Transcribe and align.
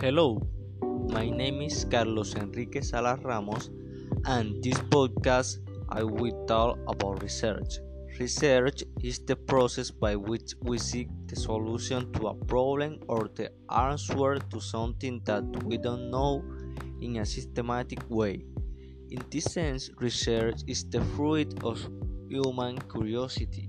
Hello, 0.00 0.40
my 1.10 1.28
name 1.28 1.60
is 1.60 1.84
Carlos 1.84 2.36
Enrique 2.36 2.80
Salas 2.82 3.18
Ramos, 3.24 3.68
and 4.26 4.62
this 4.62 4.78
podcast 4.94 5.58
I 5.88 6.04
will 6.04 6.46
talk 6.46 6.78
about 6.86 7.20
research. 7.20 7.80
Research 8.20 8.84
is 9.02 9.18
the 9.18 9.34
process 9.34 9.90
by 9.90 10.14
which 10.14 10.54
we 10.62 10.78
seek 10.78 11.08
the 11.26 11.34
solution 11.34 12.12
to 12.12 12.28
a 12.28 12.34
problem 12.46 13.00
or 13.08 13.28
the 13.34 13.50
answer 13.74 14.38
to 14.38 14.60
something 14.60 15.20
that 15.24 15.42
we 15.64 15.78
don't 15.78 16.12
know 16.12 16.44
in 17.02 17.16
a 17.16 17.26
systematic 17.26 17.98
way. 18.08 18.46
In 19.10 19.18
this 19.32 19.46
sense, 19.46 19.90
research 19.98 20.62
is 20.68 20.88
the 20.88 21.02
fruit 21.16 21.52
of 21.64 21.82
human 22.28 22.78
curiosity, 22.86 23.68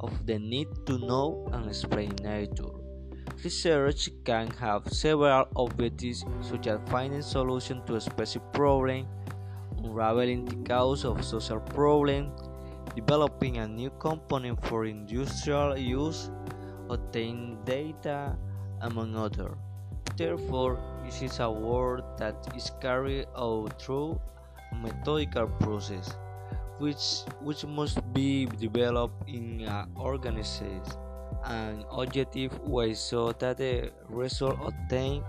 of 0.00 0.24
the 0.24 0.38
need 0.38 0.68
to 0.86 0.96
know 0.96 1.46
and 1.52 1.68
explain 1.68 2.16
nature. 2.24 2.87
Research 3.44 4.10
can 4.24 4.50
have 4.58 4.82
several 4.90 5.46
objectives 5.54 6.24
such 6.42 6.66
as 6.66 6.80
finding 6.90 7.22
solutions 7.22 7.84
to 7.86 7.94
a 7.94 8.00
specific 8.00 8.42
problem, 8.52 9.06
unraveling 9.78 10.44
the 10.44 10.56
cause 10.66 11.04
of 11.04 11.24
social 11.24 11.60
problem, 11.60 12.32
developing 12.96 13.58
a 13.58 13.68
new 13.68 13.90
component 14.00 14.58
for 14.66 14.86
industrial 14.86 15.78
use, 15.78 16.32
obtaining 16.90 17.62
data, 17.64 18.36
among 18.80 19.14
others. 19.14 19.54
Therefore, 20.16 20.82
this 21.04 21.22
is 21.22 21.38
a 21.38 21.48
work 21.48 22.18
that 22.18 22.34
is 22.56 22.72
carried 22.80 23.26
out 23.36 23.80
through 23.80 24.20
a 24.72 24.74
methodical 24.74 25.46
process, 25.62 26.10
which, 26.78 27.22
which 27.40 27.64
must 27.64 28.02
be 28.12 28.46
developed 28.46 29.28
in 29.28 29.60
an 29.60 29.86
organization 29.96 30.82
an 31.44 31.84
objective 31.90 32.58
way 32.60 32.94
so 32.94 33.32
that 33.32 33.56
the 33.58 33.90
result 34.08 34.58
obtained 34.62 35.24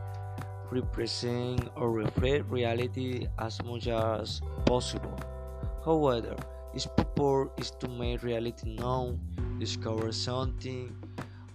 represent 0.72 1.70
or 1.76 1.92
reflect 1.92 2.50
reality 2.50 3.28
as 3.40 3.62
much 3.64 3.88
as 3.88 4.42
possible. 4.66 5.18
However, 5.84 6.36
its 6.74 6.86
purpose 6.86 7.50
is 7.58 7.72
to 7.80 7.88
make 7.88 8.22
reality 8.22 8.76
known, 8.76 9.20
discover 9.60 10.12
something, 10.12 10.96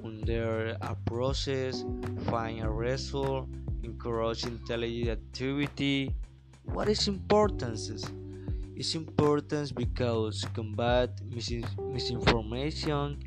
under 0.02 0.76
a 0.80 0.94
process, 1.06 1.84
find 2.26 2.62
a 2.62 2.68
result, 2.68 3.48
encourage 3.82 4.44
intelligent 4.44 5.08
activity. 5.08 6.14
What 6.64 6.88
is 6.88 7.08
importance? 7.08 7.90
It's 8.76 8.94
important 8.94 9.74
because 9.74 10.44
combat 10.52 11.10
mis- 11.30 11.62
misinformation 11.78 13.22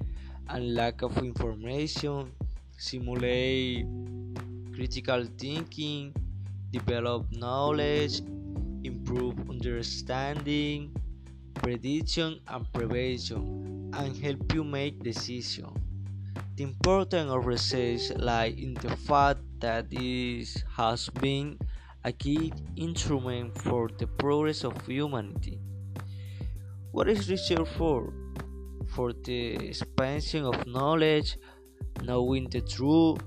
and 0.49 0.75
lack 0.75 1.01
of 1.01 1.17
information, 1.17 2.31
simulate 2.77 3.85
critical 4.73 5.25
thinking, 5.37 6.13
develop 6.71 7.25
knowledge, 7.31 8.21
improve 8.83 9.49
understanding, 9.49 10.95
prediction 11.55 12.39
and 12.47 12.71
prevention, 12.73 13.91
and 13.93 14.15
help 14.17 14.53
you 14.53 14.63
make 14.63 15.01
decisions. 15.03 15.77
The 16.55 16.63
importance 16.63 17.31
of 17.31 17.45
research 17.45 18.11
lies 18.17 18.55
in 18.57 18.73
the 18.75 18.95
fact 18.97 19.39
that 19.59 19.87
it 19.91 20.63
has 20.75 21.09
been 21.09 21.59
a 22.03 22.11
key 22.11 22.53
instrument 22.75 23.57
for 23.61 23.89
the 23.97 24.07
progress 24.07 24.63
of 24.63 24.73
humanity. 24.85 25.59
What 26.91 27.07
is 27.09 27.29
research 27.29 27.67
for? 27.77 28.13
For 28.97 29.13
the 29.13 29.53
expansion 29.69 30.41
of 30.41 30.65
knowledge, 30.65 31.37
knowing 32.01 32.49
the 32.49 32.61
truth, 32.61 33.21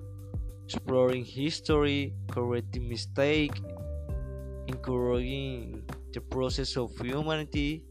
exploring 0.67 1.25
history, 1.25 2.13
correcting 2.27 2.89
mistakes, 2.89 3.63
encouraging 4.67 5.87
the 6.13 6.21
process 6.21 6.77
of 6.77 6.91
humanity, 6.99 7.87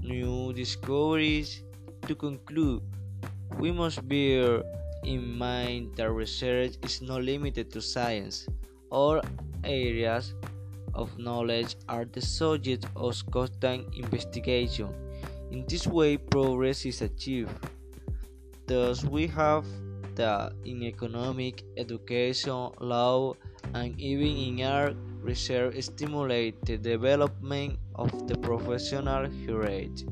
new 0.00 0.54
discoveries. 0.56 1.60
To 2.08 2.14
conclude, 2.14 2.80
we 3.60 3.68
must 3.70 4.00
bear 4.08 4.64
in 5.04 5.36
mind 5.36 5.92
that 5.96 6.08
research 6.08 6.80
is 6.80 7.02
not 7.04 7.20
limited 7.20 7.68
to 7.76 7.84
science. 7.84 8.48
All 8.88 9.20
areas 9.62 10.32
of 10.94 11.12
knowledge 11.18 11.76
are 11.86 12.06
the 12.08 12.24
subject 12.24 12.88
of 12.96 13.12
constant 13.30 13.92
investigation. 13.92 14.88
In 15.54 15.62
this 15.68 15.86
way, 15.86 16.18
progress 16.18 16.84
is 16.84 17.00
achieved. 17.00 17.54
Thus, 18.66 19.04
we 19.04 19.28
have 19.28 19.62
that 20.16 20.50
in 20.64 20.82
economic, 20.82 21.62
education, 21.76 22.74
law, 22.80 23.34
and 23.72 23.94
even 24.00 24.34
in 24.34 24.66
art, 24.66 24.96
research 25.22 25.78
stimulate 25.78 26.58
the 26.66 26.76
development 26.76 27.78
of 27.94 28.10
the 28.26 28.34
professional 28.34 29.30
heritage. 29.46 30.02